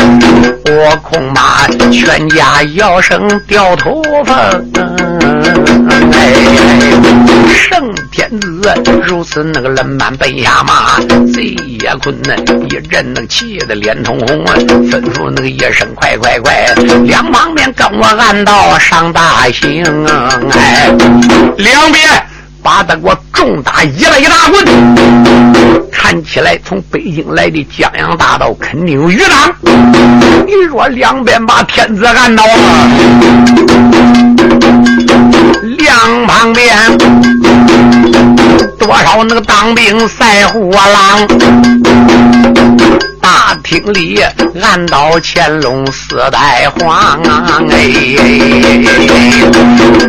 [0.67, 5.22] 我恐怕全家摇声掉头风。
[7.53, 8.61] 圣天子
[9.07, 10.99] 如此那个冷慢奔下马，
[11.33, 12.35] 贼也困呢
[12.69, 14.53] 一阵那个气得脸通红啊，
[14.91, 16.73] 吩咐那个叶神快快快，
[17.03, 20.29] 两旁边跟我暗道上大刑啊。
[20.51, 20.89] 哎，
[21.57, 22.07] 两边
[22.63, 24.65] 把他给我重打一了一大棍。
[25.91, 29.53] 看起来从北京来的江洋大盗肯定有余党。
[30.45, 32.53] 你说两边把天子按倒了。
[35.77, 36.97] 两旁边
[38.79, 41.27] 多少那个当兵赛虎狼。
[43.23, 44.21] 大厅里
[44.61, 47.17] 按倒乾隆四代皇，
[47.71, 47.87] 哎，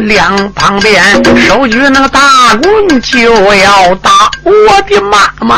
[0.00, 1.00] 两旁边
[1.46, 2.20] 手举那个大
[2.56, 3.20] 棍就
[3.54, 4.10] 要打，
[4.42, 5.56] 我的妈妈！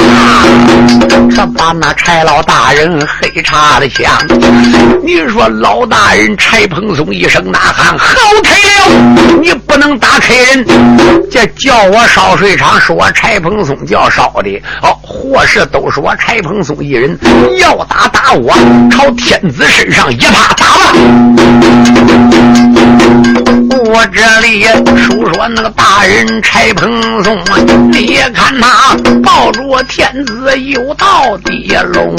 [1.34, 4.12] 可把那柴老大人黑叉的响。
[5.02, 9.38] 你说老大人柴蓬松一声呐喊：“好开了！
[9.40, 10.66] 你不能打开人，
[11.30, 17.18] 这叫我烧水厂是我柴蓬松叫烧的，哦，祸事都是我柴蓬松一人。”
[17.58, 18.52] 要打打我，
[18.90, 20.92] 朝天子身上一把打吧！
[23.88, 24.64] 我这里
[24.96, 27.56] 述说那个大人柴蓬松啊，
[27.92, 32.16] 你看他抱着我天子又到地龙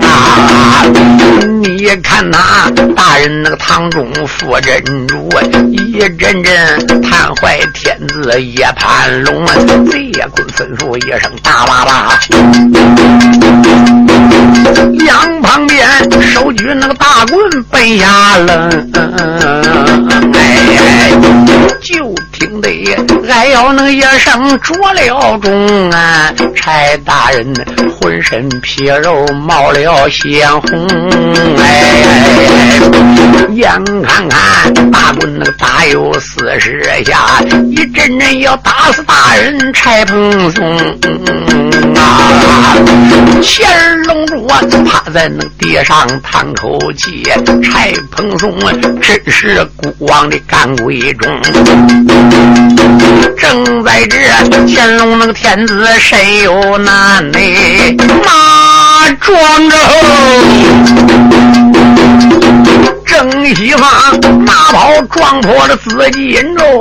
[0.00, 0.84] 啊！
[1.60, 5.28] 你看他大人那个堂中负珍珠，
[5.72, 9.44] 一阵阵叹坏天子夜盘龙，
[9.90, 12.18] 贼也棍吩咐一声大喇叭。
[14.92, 15.86] 两旁边
[16.22, 18.70] 手举那个大棍奔下了，
[20.46, 21.10] 哎，
[21.80, 22.68] 就听得
[23.30, 26.32] 哎呦那一声着了钟啊！
[26.54, 27.54] 柴大人
[27.90, 30.86] 浑身皮肉冒了鲜红，
[31.58, 32.80] 哎，
[33.52, 33.70] 眼
[34.02, 40.76] 看看大棍那个打有四十下，一阵阵要打死大人柴蓬松
[41.96, 42.76] 啊！
[43.42, 44.60] 前儿龙珠啊！
[44.86, 47.22] 趴在那地上叹口气，
[47.62, 48.54] 柴蓬松
[49.00, 51.32] 真是孤王的干闺中。
[53.36, 54.18] 正在这
[54.66, 57.38] 乾隆那个天子谁有难呢？
[58.24, 59.76] 马撞着。
[63.06, 63.88] 正西方
[64.44, 66.80] 马跑撞破了紫金钟，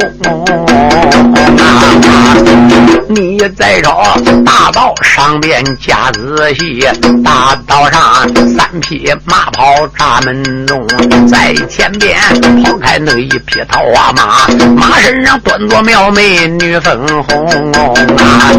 [3.10, 6.86] 你再找大道上边加仔细，
[7.24, 10.88] 大道上三匹马跑扎门中，
[11.28, 12.18] 在前边
[12.64, 17.72] 跑开那一匹桃花马，马身上端坐妙美女粉红
[18.18, 18.52] 啊！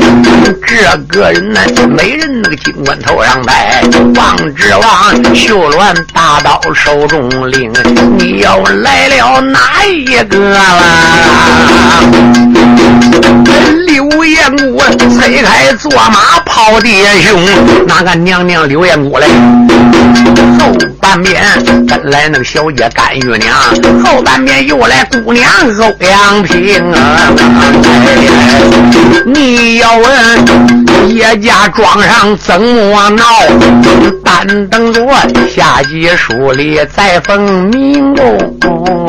[0.66, 3.82] 这个人呢，美人那个金冠头上戴，
[4.14, 7.72] 王之王秀鸾大刀手中拎。
[8.18, 10.80] 你要来了哪一个啦？
[13.86, 14.04] 刘
[14.34, 14.80] 燕姑
[15.10, 17.40] 催开坐马跑弟兄，
[17.86, 19.28] 那个娘娘刘燕姑来？
[20.58, 21.40] 后半边
[21.86, 23.56] 本来那个小姐甘玉娘，
[24.02, 26.82] 后半边又来姑娘欧阳平！
[29.24, 33.24] 你要问叶家庄上怎么闹？
[34.24, 35.06] 单等着
[35.54, 39.03] 下集书里再逢明哦。